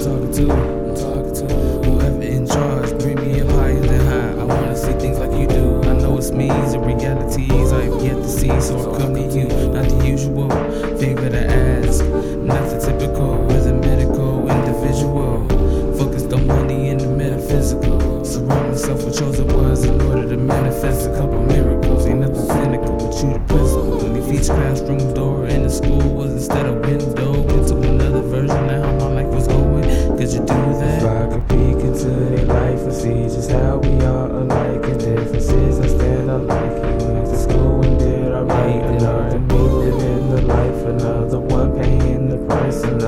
talking 0.00 0.32
to? 0.32 0.52
I'm 0.52 0.94
talking 0.96 1.34
to 1.34 1.54
whoever 1.84 2.22
in 2.22 2.46
charge. 2.46 2.90
Bring 2.98 3.16
me 3.16 3.40
up 3.40 3.48
higher 3.50 3.80
than 3.80 4.06
high. 4.06 4.40
I 4.40 4.44
wanna 4.44 4.76
see 4.76 4.92
things 4.92 5.18
like 5.18 5.32
you 5.38 5.46
do. 5.46 5.82
I 5.82 5.94
know 5.94 6.16
it's 6.16 6.30
me, 6.30 6.48
the 6.48 6.80
realities 6.80 7.72
I've 7.72 8.02
yet 8.02 8.16
to 8.16 8.28
see, 8.28 8.60
so 8.60 8.78
I 8.80 8.98
come 8.98 9.14
to 9.14 9.20
you. 9.20 9.48
Not 9.72 9.88
the 9.88 10.06
usual 10.06 10.48
favor 10.98 11.28
to 11.28 11.44
ask, 11.46 12.04
not 12.04 12.64
the 12.70 12.80
typical 12.80 13.36
rhythmical 13.44 14.48
individual. 14.48 15.46
Focused 15.98 16.32
on 16.32 16.46
money 16.46 16.88
and 16.88 17.00
the 17.00 17.08
metaphysical. 17.08 18.24
Surround 18.24 18.70
myself 18.70 19.04
with 19.04 19.18
chosen 19.18 19.48
ones 19.48 19.84
in 19.84 20.00
order 20.00 20.28
to 20.28 20.36
manifest 20.36 21.10
a 21.10 21.14
couple 21.14 21.44
miracles. 21.44 22.06
Ain't 22.06 22.20
nothing 22.20 22.46
cynical, 22.46 22.96
but 22.96 23.14
you 23.22 23.34
the 23.34 23.40
principal. 23.40 24.06
And 24.06 24.16
if 24.16 24.32
each 24.32 24.46
classroom 24.46 25.12
door 25.12 25.46
in 25.46 25.62
the 25.62 25.70
school 25.70 26.02
was 26.14 26.49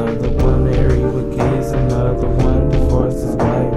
another 0.00 0.30
one 0.30 0.64
married 0.64 1.02
with 1.14 1.36
kids, 1.36 1.72
another 1.72 2.26
one 2.26 2.68
divorced 2.70 3.18
his 3.18 3.36
wife. 3.36 3.72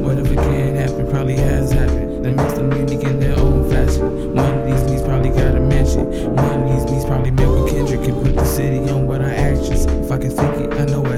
Whatever 0.00 0.34
can 0.34 0.74
happen 0.74 1.08
probably 1.10 1.36
has 1.36 1.70
happened. 1.72 2.24
That 2.24 2.32
makes 2.34 2.54
them 2.54 2.72
unique 2.72 3.04
in 3.04 3.20
their 3.20 3.38
own 3.38 3.70
fashion. 3.70 4.34
One 4.34 4.58
of 4.58 4.66
these 4.66 4.90
me's 4.90 5.02
probably 5.02 5.30
got 5.30 5.54
a 5.54 5.60
mention. 5.60 6.34
One 6.34 6.62
of 6.62 6.68
these 6.68 6.90
me's 6.90 7.04
probably 7.04 7.30
met 7.30 7.48
with 7.48 7.70
Kendrick 7.70 8.08
and 8.08 8.22
put 8.22 8.34
the 8.34 8.44
city 8.44 8.90
on 8.90 9.06
what 9.06 9.22
I 9.22 9.32
actions. 9.34 9.86
If 9.86 10.10
I 10.10 10.18
can 10.18 10.30
think 10.30 10.72
it, 10.72 10.72
I 10.80 10.84
know 10.86 11.08